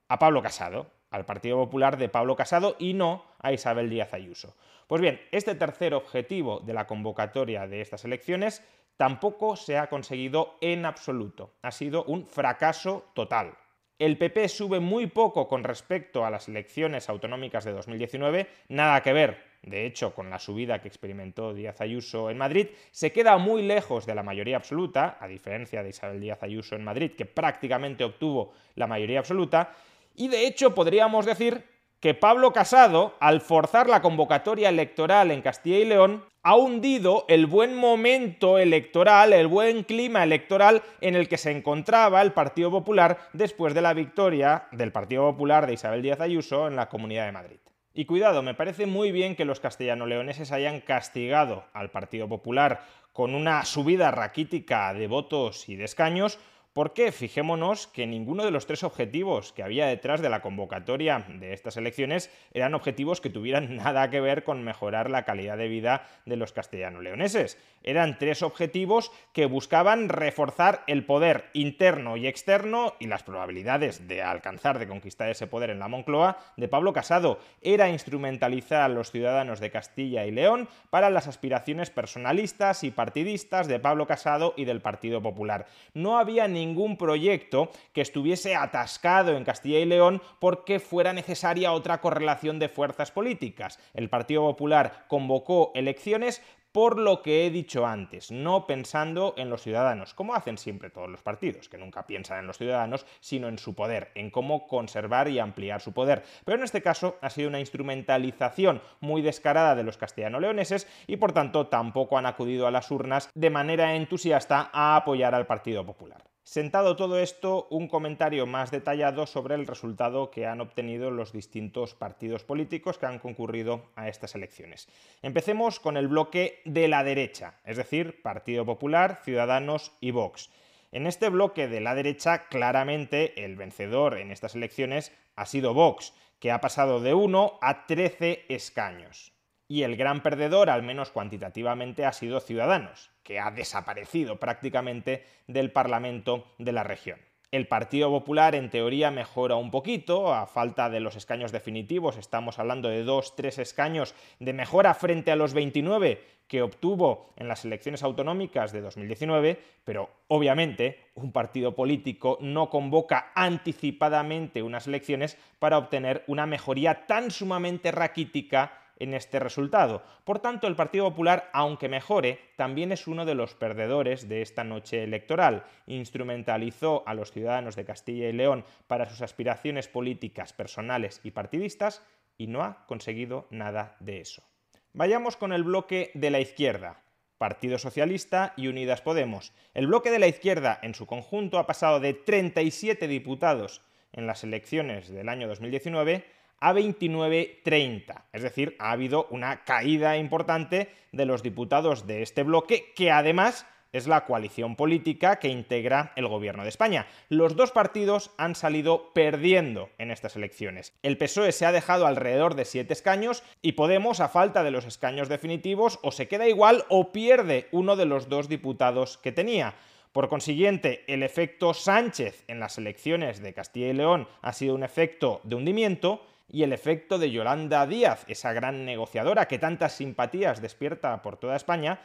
a 0.08 0.18
Pablo 0.18 0.42
Casado, 0.42 0.86
al 1.14 1.24
Partido 1.24 1.56
Popular 1.58 1.96
de 1.96 2.08
Pablo 2.08 2.34
Casado 2.34 2.74
y 2.80 2.92
no 2.92 3.24
a 3.38 3.52
Isabel 3.52 3.88
Díaz 3.88 4.12
Ayuso. 4.14 4.56
Pues 4.88 5.00
bien, 5.00 5.20
este 5.30 5.54
tercer 5.54 5.94
objetivo 5.94 6.58
de 6.60 6.74
la 6.74 6.88
convocatoria 6.88 7.68
de 7.68 7.80
estas 7.80 8.04
elecciones 8.04 8.64
tampoco 8.96 9.54
se 9.54 9.78
ha 9.78 9.86
conseguido 9.88 10.58
en 10.60 10.84
absoluto. 10.84 11.54
Ha 11.62 11.70
sido 11.70 12.02
un 12.04 12.26
fracaso 12.26 13.04
total. 13.14 13.54
El 13.96 14.18
PP 14.18 14.48
sube 14.48 14.80
muy 14.80 15.06
poco 15.06 15.46
con 15.46 15.62
respecto 15.62 16.26
a 16.26 16.30
las 16.30 16.48
elecciones 16.48 17.08
autonómicas 17.08 17.64
de 17.64 17.72
2019, 17.72 18.48
nada 18.68 19.00
que 19.00 19.12
ver 19.12 19.54
de 19.66 19.86
hecho, 19.86 20.14
con 20.14 20.28
la 20.28 20.38
subida 20.38 20.80
que 20.80 20.88
experimentó 20.88 21.54
Díaz 21.54 21.80
Ayuso 21.80 22.28
en 22.28 22.36
Madrid, 22.36 22.68
se 22.90 23.12
queda 23.12 23.38
muy 23.38 23.62
lejos 23.62 24.04
de 24.04 24.14
la 24.14 24.22
mayoría 24.22 24.56
absoluta, 24.56 25.16
a 25.18 25.26
diferencia 25.26 25.82
de 25.82 25.88
Isabel 25.88 26.20
Díaz 26.20 26.42
Ayuso 26.42 26.76
en 26.76 26.84
Madrid, 26.84 27.12
que 27.16 27.24
prácticamente 27.24 28.04
obtuvo 28.04 28.52
la 28.74 28.86
mayoría 28.86 29.20
absoluta, 29.20 29.74
y 30.14 30.28
de 30.28 30.46
hecho 30.46 30.74
podríamos 30.74 31.26
decir 31.26 31.64
que 32.00 32.12
Pablo 32.12 32.52
Casado, 32.52 33.14
al 33.18 33.40
forzar 33.40 33.88
la 33.88 34.02
convocatoria 34.02 34.68
electoral 34.68 35.30
en 35.30 35.40
Castilla 35.40 35.78
y 35.78 35.84
León, 35.86 36.24
ha 36.42 36.54
hundido 36.56 37.24
el 37.28 37.46
buen 37.46 37.74
momento 37.74 38.58
electoral, 38.58 39.32
el 39.32 39.46
buen 39.46 39.84
clima 39.84 40.22
electoral 40.22 40.82
en 41.00 41.16
el 41.16 41.26
que 41.26 41.38
se 41.38 41.50
encontraba 41.50 42.20
el 42.20 42.32
Partido 42.32 42.70
Popular 42.70 43.18
después 43.32 43.72
de 43.72 43.80
la 43.80 43.94
victoria 43.94 44.68
del 44.70 44.92
Partido 44.92 45.22
Popular 45.30 45.66
de 45.66 45.72
Isabel 45.72 46.02
Díaz 46.02 46.20
Ayuso 46.20 46.68
en 46.68 46.76
la 46.76 46.90
Comunidad 46.90 47.24
de 47.24 47.32
Madrid. 47.32 47.56
Y 47.94 48.04
cuidado, 48.04 48.42
me 48.42 48.52
parece 48.52 48.84
muy 48.84 49.10
bien 49.10 49.36
que 49.36 49.46
los 49.46 49.60
castellano-leoneses 49.60 50.52
hayan 50.52 50.82
castigado 50.82 51.64
al 51.72 51.90
Partido 51.90 52.28
Popular 52.28 52.84
con 53.14 53.34
una 53.34 53.64
subida 53.64 54.10
raquítica 54.10 54.92
de 54.92 55.06
votos 55.06 55.68
y 55.70 55.76
de 55.76 55.84
escaños, 55.84 56.38
porque 56.74 57.12
fijémonos 57.12 57.86
que 57.86 58.04
ninguno 58.06 58.44
de 58.44 58.50
los 58.50 58.66
tres 58.66 58.82
objetivos 58.82 59.52
que 59.52 59.62
había 59.62 59.86
detrás 59.86 60.20
de 60.20 60.28
la 60.28 60.42
convocatoria 60.42 61.24
de 61.28 61.52
estas 61.52 61.76
elecciones 61.76 62.30
eran 62.52 62.74
objetivos 62.74 63.20
que 63.20 63.30
tuvieran 63.30 63.76
nada 63.76 64.10
que 64.10 64.20
ver 64.20 64.42
con 64.42 64.64
mejorar 64.64 65.08
la 65.08 65.24
calidad 65.24 65.56
de 65.56 65.68
vida 65.68 66.06
de 66.26 66.36
los 66.36 66.52
castellano-leoneses. 66.52 67.58
Eran 67.84 68.18
tres 68.18 68.42
objetivos 68.42 69.12
que 69.32 69.46
buscaban 69.46 70.08
reforzar 70.08 70.82
el 70.88 71.06
poder 71.06 71.44
interno 71.52 72.16
y 72.16 72.26
externo 72.26 72.94
y 72.98 73.06
las 73.06 73.22
probabilidades 73.22 74.08
de 74.08 74.22
alcanzar, 74.22 74.80
de 74.80 74.88
conquistar 74.88 75.30
ese 75.30 75.46
poder 75.46 75.70
en 75.70 75.78
la 75.78 75.88
Moncloa 75.88 76.38
de 76.56 76.66
Pablo 76.66 76.92
Casado. 76.92 77.38
Era 77.62 77.88
instrumentalizar 77.88 78.82
a 78.82 78.88
los 78.88 79.12
ciudadanos 79.12 79.60
de 79.60 79.70
Castilla 79.70 80.26
y 80.26 80.32
León 80.32 80.68
para 80.90 81.08
las 81.08 81.28
aspiraciones 81.28 81.90
personalistas 81.90 82.82
y 82.82 82.90
partidistas 82.90 83.68
de 83.68 83.78
Pablo 83.78 84.08
Casado 84.08 84.54
y 84.56 84.64
del 84.64 84.80
Partido 84.80 85.22
Popular. 85.22 85.66
No 85.92 86.18
había 86.18 86.48
ni 86.48 86.63
ningún 86.64 86.96
proyecto 86.96 87.70
que 87.92 88.00
estuviese 88.00 88.56
atascado 88.56 89.36
en 89.36 89.44
Castilla 89.44 89.80
y 89.80 89.84
León 89.84 90.22
porque 90.38 90.80
fuera 90.80 91.12
necesaria 91.12 91.72
otra 91.72 92.00
correlación 92.00 92.58
de 92.58 92.68
fuerzas 92.68 93.10
políticas. 93.10 93.78
El 93.92 94.08
Partido 94.08 94.42
Popular 94.42 95.04
convocó 95.08 95.72
elecciones 95.74 96.42
por 96.74 96.98
lo 96.98 97.22
que 97.22 97.46
he 97.46 97.50
dicho 97.50 97.86
antes, 97.86 98.32
no 98.32 98.66
pensando 98.66 99.34
en 99.36 99.48
los 99.48 99.62
ciudadanos, 99.62 100.12
como 100.12 100.34
hacen 100.34 100.58
siempre 100.58 100.90
todos 100.90 101.08
los 101.08 101.22
partidos, 101.22 101.68
que 101.68 101.78
nunca 101.78 102.08
piensan 102.08 102.40
en 102.40 102.48
los 102.48 102.58
ciudadanos, 102.58 103.06
sino 103.20 103.46
en 103.46 103.58
su 103.58 103.76
poder, 103.76 104.10
en 104.16 104.28
cómo 104.28 104.66
conservar 104.66 105.28
y 105.28 105.38
ampliar 105.38 105.80
su 105.80 105.92
poder. 105.92 106.24
Pero 106.44 106.58
en 106.58 106.64
este 106.64 106.82
caso 106.82 107.16
ha 107.20 107.30
sido 107.30 107.48
una 107.48 107.60
instrumentalización 107.60 108.82
muy 108.98 109.22
descarada 109.22 109.76
de 109.76 109.84
los 109.84 109.98
castellano-leoneses 109.98 110.88
y 111.06 111.16
por 111.16 111.30
tanto 111.30 111.68
tampoco 111.68 112.18
han 112.18 112.26
acudido 112.26 112.66
a 112.66 112.72
las 112.72 112.90
urnas 112.90 113.30
de 113.36 113.50
manera 113.50 113.94
entusiasta 113.94 114.70
a 114.72 114.96
apoyar 114.96 115.32
al 115.36 115.46
Partido 115.46 115.86
Popular. 115.86 116.24
Sentado 116.46 116.94
todo 116.94 117.18
esto, 117.18 117.66
un 117.70 117.88
comentario 117.88 118.44
más 118.46 118.70
detallado 118.70 119.26
sobre 119.26 119.54
el 119.54 119.66
resultado 119.66 120.30
que 120.30 120.46
han 120.46 120.60
obtenido 120.60 121.10
los 121.10 121.32
distintos 121.32 121.94
partidos 121.94 122.44
políticos 122.44 122.98
que 122.98 123.06
han 123.06 123.18
concurrido 123.18 123.86
a 123.96 124.08
estas 124.08 124.34
elecciones. 124.34 124.86
Empecemos 125.22 125.80
con 125.80 125.96
el 125.96 126.06
bloque 126.06 126.60
de 126.64 126.88
la 126.88 127.04
derecha, 127.04 127.54
es 127.64 127.76
decir, 127.76 128.22
Partido 128.22 128.64
Popular, 128.64 129.20
Ciudadanos 129.24 129.92
y 130.00 130.10
Vox. 130.10 130.50
En 130.92 131.06
este 131.06 131.28
bloque 131.28 131.68
de 131.68 131.80
la 131.80 131.94
derecha, 131.94 132.46
claramente 132.46 133.44
el 133.44 133.56
vencedor 133.56 134.16
en 134.18 134.30
estas 134.30 134.54
elecciones 134.54 135.12
ha 135.36 135.46
sido 135.46 135.74
Vox, 135.74 136.14
que 136.38 136.52
ha 136.52 136.60
pasado 136.60 137.00
de 137.00 137.14
1 137.14 137.58
a 137.60 137.86
13 137.86 138.46
escaños. 138.48 139.32
Y 139.66 139.82
el 139.82 139.96
gran 139.96 140.22
perdedor, 140.22 140.70
al 140.70 140.82
menos 140.82 141.10
cuantitativamente, 141.10 142.04
ha 142.04 142.12
sido 142.12 142.40
Ciudadanos, 142.40 143.10
que 143.22 143.40
ha 143.40 143.50
desaparecido 143.50 144.38
prácticamente 144.38 145.24
del 145.46 145.72
Parlamento 145.72 146.46
de 146.58 146.72
la 146.72 146.82
región. 146.82 147.18
El 147.50 147.68
Partido 147.68 148.10
Popular 148.10 148.56
en 148.56 148.68
teoría 148.68 149.12
mejora 149.12 149.54
un 149.54 149.70
poquito, 149.70 150.34
a 150.34 150.46
falta 150.48 150.90
de 150.90 150.98
los 150.98 151.14
escaños 151.14 151.52
definitivos, 151.52 152.16
estamos 152.16 152.58
hablando 152.58 152.88
de 152.88 153.06
2-3 153.06 153.58
escaños 153.58 154.14
de 154.40 154.52
mejora 154.52 154.92
frente 154.92 155.30
a 155.30 155.36
los 155.36 155.54
29 155.54 156.20
que 156.46 156.62
obtuvo 156.62 157.26
en 157.36 157.48
las 157.48 157.64
elecciones 157.64 158.02
autonómicas 158.02 158.72
de 158.72 158.80
2019, 158.80 159.60
pero 159.84 160.10
obviamente 160.28 160.98
un 161.14 161.32
partido 161.32 161.74
político 161.74 162.38
no 162.40 162.70
convoca 162.70 163.32
anticipadamente 163.34 164.62
unas 164.62 164.86
elecciones 164.86 165.38
para 165.58 165.78
obtener 165.78 166.24
una 166.26 166.46
mejoría 166.46 167.06
tan 167.06 167.30
sumamente 167.30 167.90
raquítica 167.90 168.80
en 168.98 169.14
este 169.14 169.40
resultado. 169.40 170.02
Por 170.24 170.38
tanto, 170.38 170.66
el 170.66 170.76
Partido 170.76 171.08
Popular, 171.10 171.50
aunque 171.52 171.88
mejore, 171.88 172.38
también 172.56 172.92
es 172.92 173.06
uno 173.06 173.24
de 173.24 173.34
los 173.34 173.54
perdedores 173.54 174.28
de 174.28 174.42
esta 174.42 174.64
noche 174.64 175.02
electoral. 175.02 175.64
Instrumentalizó 175.86 177.02
a 177.06 177.14
los 177.14 177.32
ciudadanos 177.32 177.76
de 177.76 177.84
Castilla 177.84 178.28
y 178.28 178.32
León 178.32 178.64
para 178.86 179.08
sus 179.08 179.22
aspiraciones 179.22 179.88
políticas, 179.88 180.52
personales 180.52 181.20
y 181.24 181.32
partidistas 181.32 182.02
y 182.38 182.46
no 182.46 182.62
ha 182.62 182.86
conseguido 182.86 183.46
nada 183.50 183.96
de 184.00 184.20
eso. 184.20 184.53
Vayamos 184.96 185.36
con 185.36 185.52
el 185.52 185.64
bloque 185.64 186.12
de 186.14 186.30
la 186.30 186.38
izquierda. 186.38 187.02
Partido 187.36 187.78
Socialista 187.78 188.54
y 188.56 188.68
Unidas 188.68 189.00
Podemos. 189.00 189.52
El 189.74 189.88
bloque 189.88 190.12
de 190.12 190.20
la 190.20 190.28
izquierda 190.28 190.78
en 190.82 190.94
su 190.94 191.04
conjunto 191.04 191.58
ha 191.58 191.66
pasado 191.66 191.98
de 191.98 192.14
37 192.14 193.08
diputados 193.08 193.82
en 194.12 194.28
las 194.28 194.44
elecciones 194.44 195.08
del 195.08 195.28
año 195.28 195.48
2019 195.48 196.24
a 196.60 196.72
29-30. 196.72 198.22
Es 198.32 198.42
decir, 198.42 198.76
ha 198.78 198.92
habido 198.92 199.26
una 199.32 199.64
caída 199.64 200.16
importante 200.16 200.92
de 201.10 201.26
los 201.26 201.42
diputados 201.42 202.06
de 202.06 202.22
este 202.22 202.44
bloque 202.44 202.92
que 202.94 203.10
además 203.10 203.66
es 203.94 204.08
la 204.08 204.26
coalición 204.26 204.74
política 204.74 205.38
que 205.38 205.48
integra 205.48 206.12
el 206.16 206.26
gobierno 206.26 206.64
de 206.64 206.68
España. 206.68 207.06
Los 207.28 207.54
dos 207.54 207.70
partidos 207.70 208.32
han 208.36 208.56
salido 208.56 209.12
perdiendo 209.14 209.88
en 209.98 210.10
estas 210.10 210.34
elecciones. 210.34 210.92
El 211.02 211.16
PSOE 211.16 211.52
se 211.52 211.64
ha 211.64 211.72
dejado 211.72 212.06
alrededor 212.06 212.56
de 212.56 212.64
siete 212.64 212.92
escaños 212.92 213.44
y 213.62 213.72
Podemos, 213.72 214.18
a 214.20 214.28
falta 214.28 214.64
de 214.64 214.72
los 214.72 214.84
escaños 214.84 215.28
definitivos, 215.28 216.00
o 216.02 216.10
se 216.10 216.26
queda 216.26 216.48
igual 216.48 216.84
o 216.88 217.12
pierde 217.12 217.68
uno 217.70 217.94
de 217.94 218.06
los 218.06 218.28
dos 218.28 218.48
diputados 218.48 219.16
que 219.18 219.30
tenía. 219.30 219.74
Por 220.10 220.28
consiguiente, 220.28 221.04
el 221.06 221.22
efecto 221.22 221.72
Sánchez 221.72 222.44
en 222.48 222.58
las 222.58 222.78
elecciones 222.78 223.40
de 223.40 223.54
Castilla 223.54 223.88
y 223.88 223.92
León 223.92 224.26
ha 224.42 224.52
sido 224.52 224.74
un 224.74 224.82
efecto 224.82 225.40
de 225.44 225.54
hundimiento 225.54 226.26
y 226.50 226.62
el 226.62 226.72
efecto 226.72 227.18
de 227.18 227.30
Yolanda 227.30 227.86
Díaz, 227.86 228.24
esa 228.26 228.52
gran 228.52 228.84
negociadora 228.84 229.46
que 229.46 229.58
tantas 229.58 229.92
simpatías 229.92 230.60
despierta 230.60 231.20
por 231.22 231.36
toda 231.36 231.56
España, 231.56 232.00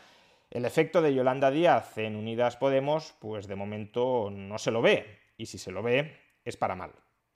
el 0.52 0.66
efecto 0.66 1.02
de 1.02 1.14
Yolanda 1.14 1.52
Díaz 1.52 1.98
en 1.98 2.16
Unidas 2.16 2.58
Podemos, 2.58 3.14
pues 3.20 3.48
de 3.48 3.56
momento 3.56 4.30
no 4.32 4.58
se 4.58 4.72
lo 4.72 4.82
ve, 4.82 5.20
y 5.38 5.46
si 5.46 5.60
se 5.60 5.72
lo 5.72 5.84
ve, 5.84 6.18
es 6.44 6.58
para 6.58 6.76
mal. 6.76 6.92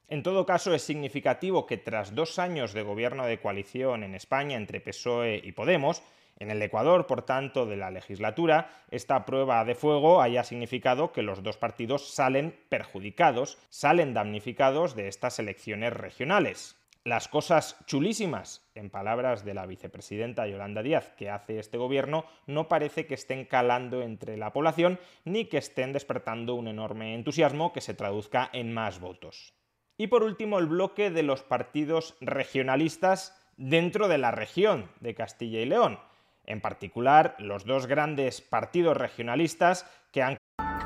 En 0.07 0.23
todo 0.23 0.45
caso, 0.45 0.73
es 0.73 0.81
significativo 0.81 1.65
que 1.65 1.77
tras 1.77 2.15
dos 2.15 2.39
años 2.39 2.73
de 2.73 2.81
gobierno 2.81 3.25
de 3.25 3.39
coalición 3.39 4.03
en 4.03 4.15
España 4.15 4.57
entre 4.57 4.81
PSOE 4.81 5.41
y 5.43 5.51
Podemos, 5.51 6.01
en 6.39 6.49
el 6.49 6.61
Ecuador, 6.61 7.05
por 7.05 7.21
tanto, 7.21 7.67
de 7.67 7.77
la 7.77 7.91
legislatura, 7.91 8.69
esta 8.89 9.25
prueba 9.25 9.63
de 9.63 9.75
fuego 9.75 10.21
haya 10.21 10.43
significado 10.43 11.11
que 11.11 11.21
los 11.21 11.43
dos 11.43 11.57
partidos 11.57 12.13
salen 12.13 12.55
perjudicados, 12.69 13.59
salen 13.69 14.15
damnificados 14.15 14.95
de 14.95 15.07
estas 15.07 15.37
elecciones 15.37 15.93
regionales 15.93 16.82
las 17.05 17.27
cosas 17.27 17.75
chulísimas, 17.85 18.65
en 18.75 18.89
palabras 18.89 19.43
de 19.43 19.53
la 19.53 19.65
vicepresidenta 19.65 20.47
Yolanda 20.47 20.81
Díaz, 20.81 21.13
que 21.17 21.29
hace 21.29 21.59
este 21.59 21.77
gobierno, 21.77 22.25
no 22.47 22.69
parece 22.69 23.05
que 23.05 23.13
estén 23.13 23.45
calando 23.45 24.01
entre 24.01 24.37
la 24.37 24.53
población 24.53 24.99
ni 25.25 25.45
que 25.45 25.57
estén 25.57 25.91
despertando 25.91 26.55
un 26.55 26.67
enorme 26.67 27.13
entusiasmo 27.13 27.73
que 27.73 27.81
se 27.81 27.93
traduzca 27.93 28.49
en 28.53 28.73
más 28.73 28.99
votos. 28.99 29.53
Y 29.97 30.07
por 30.07 30.23
último, 30.23 30.59
el 30.59 30.67
bloque 30.67 31.11
de 31.11 31.23
los 31.23 31.43
partidos 31.43 32.15
regionalistas 32.21 33.37
dentro 33.57 34.07
de 34.07 34.17
la 34.17 34.31
región 34.31 34.89
de 35.01 35.13
Castilla 35.13 35.59
y 35.59 35.65
León. 35.65 35.99
En 36.45 36.61
particular, 36.61 37.35
los 37.37 37.65
dos 37.65 37.85
grandes 37.85 38.41
partidos 38.41 38.97
regionalistas 38.97 39.85
que 40.11 40.23
han... 40.23 40.37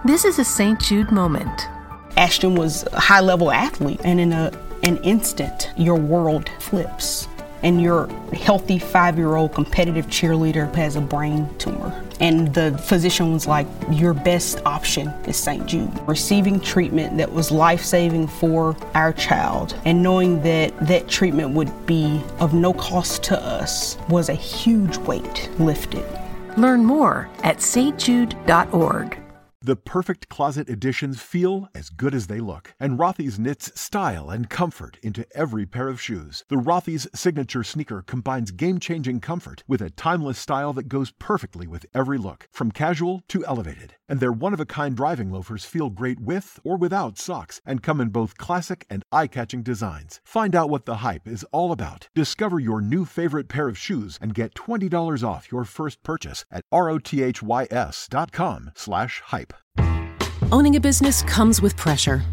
This 0.05 0.25
is 0.25 0.39
a 0.39 0.43
St. 0.43 0.77
Jude 0.83 1.11
moment. 1.11 1.61
Ashton 2.15 2.57
was 2.57 2.85
a 2.93 2.99
high 2.99 3.21
level 3.21 3.51
athlete, 3.51 3.99
and 4.03 4.19
in 4.19 4.33
a 4.33 4.51
an 4.87 4.97
instant, 5.03 5.69
your 5.75 5.95
world 5.95 6.49
flips. 6.59 7.27
And 7.63 7.81
your 7.81 8.07
healthy 8.33 8.77
five 8.77 9.17
year 9.17 9.35
old 9.35 9.53
competitive 9.53 10.07
cheerleader 10.07 10.73
has 10.75 10.95
a 10.95 11.01
brain 11.01 11.49
tumor. 11.57 12.03
And 12.19 12.53
the 12.53 12.77
physician 12.77 13.33
was 13.33 13.47
like, 13.47 13.67
Your 13.91 14.13
best 14.13 14.61
option 14.65 15.09
is 15.25 15.37
St. 15.37 15.65
Jude. 15.65 15.91
Receiving 16.07 16.59
treatment 16.59 17.17
that 17.17 17.31
was 17.31 17.51
life 17.51 17.83
saving 17.83 18.27
for 18.27 18.75
our 18.93 19.11
child 19.11 19.75
and 19.85 20.01
knowing 20.01 20.41
that 20.43 20.77
that 20.87 21.07
treatment 21.07 21.55
would 21.55 21.85
be 21.87 22.21
of 22.39 22.53
no 22.53 22.73
cost 22.73 23.23
to 23.23 23.41
us 23.41 23.97
was 24.07 24.29
a 24.29 24.35
huge 24.35 24.97
weight 24.97 25.49
lifted. 25.59 26.05
Learn 26.57 26.85
more 26.85 27.27
at 27.43 27.57
stjude.org. 27.57 29.17
The 29.67 29.75
perfect 29.75 30.29
closet 30.29 30.69
additions 30.69 31.21
feel 31.21 31.67
as 31.75 31.89
good 31.89 32.15
as 32.15 32.27
they 32.27 32.39
look, 32.39 32.73
and 32.79 32.97
Rothy's 32.97 33.37
knits 33.37 33.77
style 33.77 34.29
and 34.29 34.49
comfort 34.49 34.97
into 35.03 35.27
every 35.35 35.65
pair 35.65 35.89
of 35.89 35.99
shoes. 35.99 36.45
The 36.47 36.55
Rothy's 36.55 37.05
signature 37.13 37.65
sneaker 37.65 38.01
combines 38.01 38.51
game-changing 38.51 39.19
comfort 39.19 39.65
with 39.67 39.81
a 39.81 39.89
timeless 39.89 40.39
style 40.39 40.71
that 40.71 40.87
goes 40.87 41.11
perfectly 41.11 41.67
with 41.67 41.85
every 41.93 42.17
look, 42.17 42.47
from 42.49 42.71
casual 42.71 43.23
to 43.27 43.45
elevated. 43.45 43.96
And 44.09 44.19
their 44.19 44.31
one-of-a-kind 44.31 44.95
driving 44.95 45.31
loafers 45.31 45.65
feel 45.65 45.89
great 45.89 46.19
with 46.19 46.59
or 46.63 46.77
without 46.77 47.17
socks 47.17 47.61
and 47.65 47.83
come 47.83 47.99
in 47.99 48.09
both 48.09 48.37
classic 48.37 48.85
and 48.89 49.03
eye-catching 49.11 49.63
designs. 49.63 50.21
Find 50.23 50.55
out 50.55 50.69
what 50.69 50.85
the 50.85 50.97
hype 50.97 51.27
is 51.27 51.45
all 51.51 51.71
about. 51.71 52.07
Discover 52.15 52.59
your 52.59 52.81
new 52.81 53.05
favorite 53.05 53.47
pair 53.47 53.67
of 53.67 53.77
shoes 53.77 54.17
and 54.21 54.33
get 54.33 54.53
$20 54.53 55.27
off 55.27 55.51
your 55.51 55.65
first 55.65 56.01
purchase 56.03 56.45
at 56.51 56.63
rothys.com 56.73 58.71
slash 58.75 59.21
hype. 59.25 59.53
Owning 60.51 60.75
a 60.75 60.79
business 60.79 61.23
comes 61.23 61.61
with 61.61 61.75
pressure. 61.75 62.23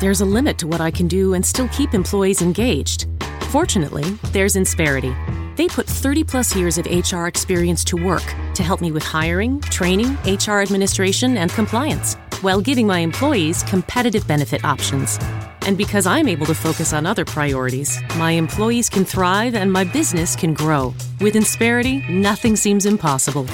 There's 0.00 0.20
a 0.20 0.24
limit 0.24 0.58
to 0.58 0.66
what 0.66 0.80
I 0.80 0.90
can 0.90 1.08
do 1.08 1.34
and 1.34 1.44
still 1.44 1.68
keep 1.68 1.92
employees 1.92 2.40
engaged. 2.40 3.06
Fortunately, 3.50 4.04
there's 4.32 4.54
Insperity. 4.54 5.14
They 5.58 5.66
put 5.66 5.86
30 5.86 6.22
plus 6.22 6.54
years 6.54 6.78
of 6.78 6.86
HR 6.86 7.26
experience 7.26 7.82
to 7.86 7.96
work 7.96 8.22
to 8.54 8.62
help 8.62 8.80
me 8.80 8.92
with 8.92 9.02
hiring, 9.02 9.60
training, 9.62 10.16
HR 10.24 10.60
administration, 10.60 11.36
and 11.36 11.50
compliance, 11.50 12.14
while 12.42 12.60
giving 12.60 12.86
my 12.86 13.00
employees 13.00 13.64
competitive 13.64 14.24
benefit 14.28 14.64
options. 14.64 15.18
And 15.66 15.76
because 15.76 16.06
I'm 16.06 16.28
able 16.28 16.46
to 16.46 16.54
focus 16.54 16.92
on 16.92 17.06
other 17.06 17.24
priorities, 17.24 17.98
my 18.16 18.30
employees 18.30 18.88
can 18.88 19.04
thrive 19.04 19.56
and 19.56 19.72
my 19.72 19.82
business 19.82 20.36
can 20.36 20.54
grow. 20.54 20.94
With 21.20 21.34
Insperity, 21.34 22.08
nothing 22.08 22.54
seems 22.54 22.86
impossible. 22.86 23.44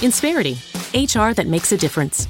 Insperity, 0.00 0.56
HR 0.94 1.34
that 1.34 1.46
makes 1.46 1.72
a 1.72 1.76
difference. 1.76 2.26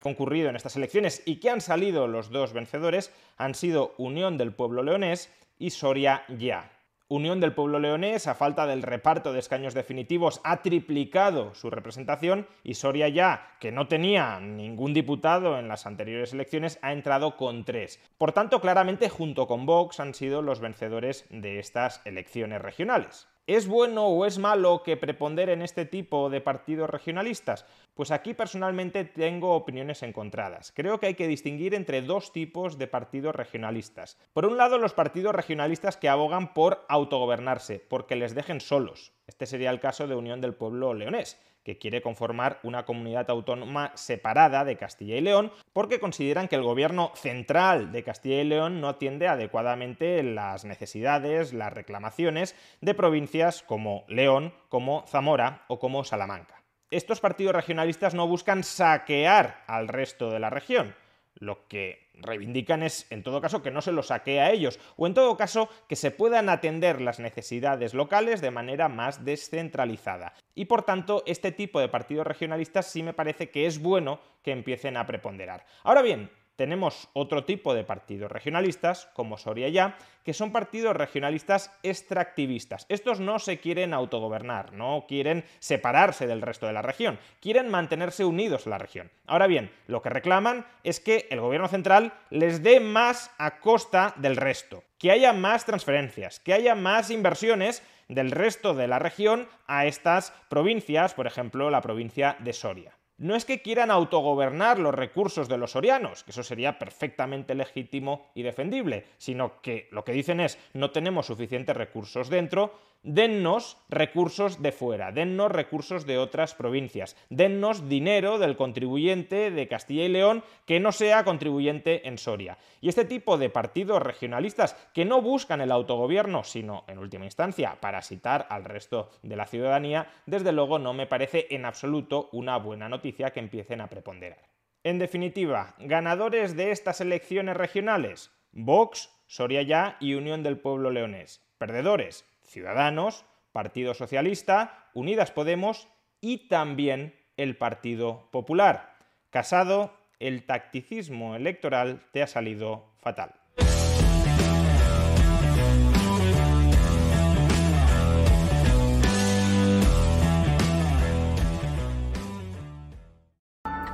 concurrido 0.00 0.50
en 0.50 0.54
estas 0.54 0.76
elecciones 0.76 1.22
y 1.24 1.40
que 1.40 1.50
han 1.50 1.60
salido 1.60 2.06
los 2.06 2.30
dos 2.30 2.52
vencedores 2.52 3.10
han 3.38 3.54
sido 3.54 3.94
Unión 3.96 4.36
del 4.36 4.52
Pueblo 4.52 4.82
Leonés 4.82 5.30
y 5.58 5.70
Soria 5.70 6.24
Ya. 6.28 6.73
Unión 7.08 7.38
del 7.38 7.52
Pueblo 7.52 7.80
Leonés, 7.80 8.26
a 8.26 8.34
falta 8.34 8.66
del 8.66 8.82
reparto 8.82 9.34
de 9.34 9.38
escaños 9.38 9.74
definitivos, 9.74 10.40
ha 10.42 10.62
triplicado 10.62 11.54
su 11.54 11.68
representación 11.68 12.48
y 12.62 12.74
Soria 12.74 13.10
Ya, 13.10 13.56
que 13.60 13.72
no 13.72 13.88
tenía 13.88 14.40
ningún 14.40 14.94
diputado 14.94 15.58
en 15.58 15.68
las 15.68 15.84
anteriores 15.84 16.32
elecciones, 16.32 16.78
ha 16.80 16.92
entrado 16.92 17.36
con 17.36 17.66
tres. 17.66 18.00
Por 18.16 18.32
tanto, 18.32 18.62
claramente, 18.62 19.10
junto 19.10 19.46
con 19.46 19.66
Vox, 19.66 20.00
han 20.00 20.14
sido 20.14 20.40
los 20.40 20.60
vencedores 20.60 21.26
de 21.28 21.58
estas 21.58 22.00
elecciones 22.06 22.62
regionales. 22.62 23.28
¿Es 23.46 23.68
bueno 23.68 24.06
o 24.06 24.24
es 24.24 24.38
malo 24.38 24.82
que 24.82 24.96
preponderen 24.96 25.60
este 25.60 25.84
tipo 25.84 26.30
de 26.30 26.40
partidos 26.40 26.88
regionalistas? 26.88 27.66
Pues 27.92 28.10
aquí 28.10 28.32
personalmente 28.32 29.04
tengo 29.04 29.54
opiniones 29.54 30.02
encontradas. 30.02 30.72
Creo 30.74 30.98
que 30.98 31.08
hay 31.08 31.14
que 31.14 31.28
distinguir 31.28 31.74
entre 31.74 32.00
dos 32.00 32.32
tipos 32.32 32.78
de 32.78 32.86
partidos 32.86 33.36
regionalistas. 33.36 34.16
Por 34.32 34.46
un 34.46 34.56
lado, 34.56 34.78
los 34.78 34.94
partidos 34.94 35.34
regionalistas 35.34 35.98
que 35.98 36.08
abogan 36.08 36.54
por 36.54 36.86
autogobernarse, 36.88 37.80
porque 37.80 38.16
les 38.16 38.34
dejen 38.34 38.62
solos. 38.62 39.12
Este 39.26 39.44
sería 39.44 39.68
el 39.68 39.80
caso 39.80 40.06
de 40.06 40.14
Unión 40.14 40.40
del 40.40 40.54
Pueblo 40.54 40.94
Leonés 40.94 41.38
que 41.64 41.78
quiere 41.78 42.02
conformar 42.02 42.60
una 42.62 42.84
comunidad 42.84 43.28
autónoma 43.30 43.92
separada 43.94 44.64
de 44.64 44.76
Castilla 44.76 45.16
y 45.16 45.20
León, 45.20 45.50
porque 45.72 45.98
consideran 45.98 46.46
que 46.46 46.56
el 46.56 46.62
gobierno 46.62 47.12
central 47.14 47.90
de 47.90 48.04
Castilla 48.04 48.40
y 48.40 48.44
León 48.44 48.80
no 48.80 48.88
atiende 48.88 49.26
adecuadamente 49.26 50.22
las 50.22 50.64
necesidades, 50.64 51.52
las 51.52 51.72
reclamaciones 51.72 52.54
de 52.80 52.94
provincias 52.94 53.62
como 53.62 54.04
León, 54.08 54.52
como 54.68 55.04
Zamora 55.08 55.64
o 55.68 55.78
como 55.78 56.04
Salamanca. 56.04 56.62
Estos 56.90 57.20
partidos 57.20 57.54
regionalistas 57.54 58.14
no 58.14 58.28
buscan 58.28 58.62
saquear 58.62 59.64
al 59.66 59.88
resto 59.88 60.30
de 60.30 60.38
la 60.38 60.50
región, 60.50 60.94
lo 61.36 61.66
que 61.68 62.08
reivindican 62.14 62.82
es, 62.82 63.10
en 63.10 63.22
todo 63.22 63.40
caso, 63.40 63.62
que 63.62 63.70
no 63.70 63.82
se 63.82 63.92
lo 63.92 64.02
saquee 64.02 64.40
a 64.40 64.50
ellos, 64.50 64.78
o 64.96 65.06
en 65.06 65.14
todo 65.14 65.36
caso, 65.36 65.68
que 65.88 65.96
se 65.96 66.10
puedan 66.10 66.48
atender 66.48 67.00
las 67.00 67.18
necesidades 67.18 67.94
locales 67.94 68.40
de 68.40 68.50
manera 68.50 68.88
más 68.88 69.24
descentralizada. 69.24 70.34
Y 70.54 70.66
por 70.66 70.82
tanto, 70.82 71.22
este 71.26 71.52
tipo 71.52 71.80
de 71.80 71.88
partidos 71.88 72.26
regionalistas 72.26 72.86
sí 72.90 73.02
me 73.02 73.14
parece 73.14 73.50
que 73.50 73.66
es 73.66 73.80
bueno 73.80 74.20
que 74.42 74.52
empiecen 74.52 74.96
a 74.96 75.06
preponderar. 75.06 75.66
Ahora 75.82 76.02
bien, 76.02 76.30
Tenemos 76.56 77.08
otro 77.14 77.44
tipo 77.44 77.74
de 77.74 77.82
partidos 77.82 78.30
regionalistas, 78.30 79.08
como 79.14 79.38
Soria 79.38 79.68
Ya, 79.68 79.96
que 80.22 80.32
son 80.32 80.52
partidos 80.52 80.96
regionalistas 80.96 81.76
extractivistas. 81.82 82.86
Estos 82.88 83.18
no 83.18 83.40
se 83.40 83.58
quieren 83.58 83.92
autogobernar, 83.92 84.72
no 84.72 85.04
quieren 85.08 85.44
separarse 85.58 86.28
del 86.28 86.42
resto 86.42 86.66
de 86.66 86.72
la 86.72 86.82
región, 86.82 87.18
quieren 87.40 87.68
mantenerse 87.68 88.24
unidos 88.24 88.66
a 88.66 88.70
la 88.70 88.78
región. 88.78 89.10
Ahora 89.26 89.48
bien, 89.48 89.72
lo 89.88 90.00
que 90.00 90.10
reclaman 90.10 90.64
es 90.84 91.00
que 91.00 91.26
el 91.30 91.40
gobierno 91.40 91.68
central 91.68 92.12
les 92.30 92.62
dé 92.62 92.78
más 92.78 93.32
a 93.38 93.58
costa 93.58 94.14
del 94.16 94.36
resto, 94.36 94.84
que 94.98 95.10
haya 95.10 95.32
más 95.32 95.66
transferencias, 95.66 96.38
que 96.38 96.54
haya 96.54 96.76
más 96.76 97.10
inversiones 97.10 97.82
del 98.08 98.30
resto 98.30 98.74
de 98.74 98.86
la 98.86 99.00
región 99.00 99.48
a 99.66 99.86
estas 99.86 100.32
provincias, 100.48 101.14
por 101.14 101.26
ejemplo, 101.26 101.70
la 101.70 101.80
provincia 101.80 102.36
de 102.38 102.52
Soria 102.52 102.92
no 103.18 103.36
es 103.36 103.44
que 103.44 103.62
quieran 103.62 103.90
autogobernar 103.90 104.78
los 104.78 104.94
recursos 104.94 105.48
de 105.48 105.58
los 105.58 105.72
sorianos, 105.72 106.24
que 106.24 106.32
eso 106.32 106.42
sería 106.42 106.78
perfectamente 106.78 107.54
legítimo 107.54 108.30
y 108.34 108.42
defendible, 108.42 109.06
sino 109.18 109.60
que 109.60 109.88
lo 109.92 110.04
que 110.04 110.12
dicen 110.12 110.40
es 110.40 110.58
no 110.72 110.90
tenemos 110.90 111.26
suficientes 111.26 111.76
recursos 111.76 112.28
dentro, 112.28 112.74
dennos 113.04 113.76
recursos 113.88 114.62
de 114.62 114.72
fuera, 114.72 115.12
dennos 115.12 115.52
recursos 115.52 116.06
de 116.06 116.18
otras 116.18 116.54
provincias, 116.54 117.16
dennos 117.28 117.88
dinero 117.88 118.38
del 118.38 118.56
contribuyente 118.56 119.50
de 119.50 119.68
Castilla 119.68 120.04
y 120.04 120.08
León 120.08 120.42
que 120.66 120.80
no 120.80 120.90
sea 120.90 121.22
contribuyente 121.22 122.08
en 122.08 122.18
Soria. 122.18 122.58
Y 122.80 122.88
este 122.88 123.04
tipo 123.04 123.38
de 123.38 123.50
partidos 123.50 124.02
regionalistas 124.02 124.74
que 124.94 125.04
no 125.04 125.22
buscan 125.22 125.60
el 125.60 125.70
autogobierno, 125.70 126.42
sino 126.44 126.84
en 126.88 126.98
última 126.98 127.26
instancia 127.26 127.76
parasitar 127.80 128.46
al 128.48 128.64
resto 128.64 129.10
de 129.22 129.36
la 129.36 129.46
ciudadanía, 129.46 130.08
desde 130.26 130.52
luego 130.52 130.78
no 130.78 130.94
me 130.94 131.06
parece 131.06 131.46
en 131.50 131.66
absoluto 131.66 132.30
una 132.32 132.56
buena 132.56 132.88
noticia 132.88 133.30
que 133.30 133.40
empiecen 133.40 133.82
a 133.82 133.88
preponderar. 133.88 134.48
En 134.82 134.98
definitiva, 134.98 135.74
ganadores 135.78 136.56
de 136.56 136.70
estas 136.70 137.00
elecciones 137.00 137.56
regionales, 137.56 138.30
Vox, 138.52 139.10
Soria 139.26 139.62
Ya 139.62 139.96
y 140.00 140.14
Unión 140.14 140.42
del 140.42 140.58
Pueblo 140.58 140.90
Leonés. 140.90 141.42
Perdedores, 141.58 142.26
Ciudadanos, 142.44 143.24
Partido 143.52 143.94
Socialista, 143.94 144.88
Unidas 144.94 145.30
Podemos 145.30 145.88
y 146.20 146.48
también 146.48 147.14
el 147.36 147.56
Partido 147.56 148.28
Popular. 148.30 148.94
Casado, 149.30 149.92
el 150.20 150.46
tacticismo 150.46 151.34
electoral 151.34 152.06
te 152.12 152.22
ha 152.22 152.26
salido 152.26 152.94
fatal. 152.98 153.34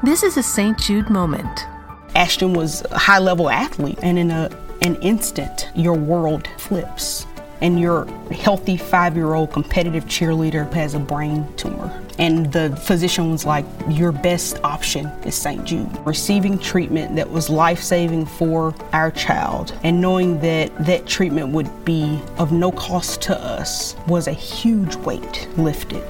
This 0.02 0.22
is 0.22 0.38
a 0.38 0.42
St. 0.42 0.78
Jude 0.78 1.10
moment. 1.10 1.66
Ashton 2.14 2.54
was 2.54 2.82
a 2.90 2.98
high 2.98 3.18
level 3.18 3.50
athlete, 3.50 3.98
and 4.02 4.18
in 4.18 4.30
a, 4.30 4.50
an 4.80 4.96
instant, 5.02 5.68
your 5.74 5.92
world 5.92 6.48
flips. 6.56 7.26
And 7.60 7.78
your 7.78 8.06
healthy 8.30 8.76
five 8.76 9.16
year 9.16 9.34
old 9.34 9.52
competitive 9.52 10.04
cheerleader 10.06 10.70
has 10.72 10.94
a 10.94 10.98
brain 10.98 11.46
tumor. 11.56 11.90
And 12.18 12.52
the 12.52 12.76
physician 12.76 13.30
was 13.30 13.44
like, 13.44 13.64
Your 13.88 14.12
best 14.12 14.58
option 14.62 15.06
is 15.24 15.34
St. 15.34 15.64
Jude. 15.64 15.88
Receiving 16.06 16.58
treatment 16.58 17.16
that 17.16 17.30
was 17.30 17.48
life 17.48 17.82
saving 17.82 18.26
for 18.26 18.74
our 18.92 19.10
child 19.10 19.72
and 19.82 20.00
knowing 20.00 20.40
that 20.40 20.76
that 20.86 21.06
treatment 21.06 21.48
would 21.48 21.84
be 21.84 22.20
of 22.38 22.52
no 22.52 22.72
cost 22.72 23.22
to 23.22 23.38
us 23.38 23.96
was 24.06 24.26
a 24.26 24.32
huge 24.32 24.96
weight 24.96 25.48
lifted. 25.56 26.04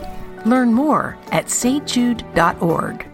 Learn 0.47 0.73
more 0.73 1.17
at 1.33 1.47
stjude.org. 1.47 3.07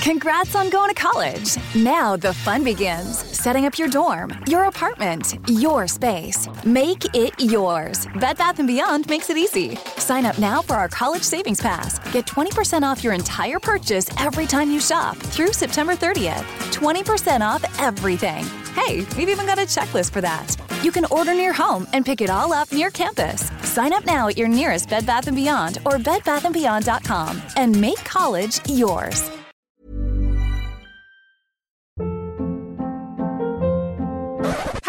Congrats 0.00 0.54
on 0.54 0.70
going 0.70 0.88
to 0.88 0.94
college. 0.94 1.56
Now 1.74 2.16
the 2.16 2.32
fun 2.32 2.64
begins. 2.64 3.27
Setting 3.38 3.66
up 3.66 3.78
your 3.78 3.86
dorm, 3.86 4.36
your 4.48 4.64
apartment, 4.64 5.38
your 5.48 5.86
space. 5.86 6.48
Make 6.64 7.04
it 7.14 7.38
yours. 7.38 8.08
Bed 8.18 8.36
Bath 8.36 8.56
& 8.56 8.66
Beyond 8.66 9.08
makes 9.08 9.30
it 9.30 9.36
easy. 9.36 9.76
Sign 9.96 10.26
up 10.26 10.36
now 10.40 10.60
for 10.60 10.74
our 10.74 10.88
college 10.88 11.22
savings 11.22 11.60
pass. 11.60 12.00
Get 12.12 12.26
20% 12.26 12.82
off 12.82 13.04
your 13.04 13.12
entire 13.12 13.60
purchase 13.60 14.08
every 14.18 14.44
time 14.44 14.72
you 14.72 14.80
shop 14.80 15.16
through 15.16 15.52
September 15.52 15.92
30th. 15.92 16.42
20% 16.72 17.40
off 17.40 17.62
everything. 17.78 18.44
Hey, 18.74 19.06
we've 19.16 19.28
even 19.28 19.46
got 19.46 19.58
a 19.60 19.68
checklist 19.74 20.10
for 20.10 20.20
that. 20.20 20.56
You 20.82 20.90
can 20.90 21.04
order 21.04 21.32
near 21.32 21.52
home 21.52 21.86
and 21.92 22.04
pick 22.04 22.20
it 22.20 22.30
all 22.30 22.52
up 22.52 22.72
near 22.72 22.90
campus. 22.90 23.52
Sign 23.62 23.92
up 23.92 24.04
now 24.04 24.26
at 24.26 24.36
your 24.36 24.48
nearest 24.48 24.88
Bed 24.88 25.06
Bath 25.06 25.32
& 25.32 25.32
Beyond 25.32 25.78
or 25.86 25.92
bedbathandbeyond.com 25.92 27.40
and 27.56 27.80
make 27.80 27.98
college 27.98 28.68
yours. 28.68 29.30